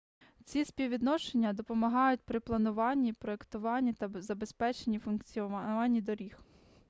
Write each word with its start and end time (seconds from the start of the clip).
ці 0.45 0.65
співвідношення 0.65 1.53
допомагають 1.53 2.21
при 2.25 2.39
плануванні 2.39 3.13
проектуванні 3.13 3.93
та 3.93 4.09
забезпеченні 4.21 4.99
функціонування 4.99 6.01
доріг 6.01 6.37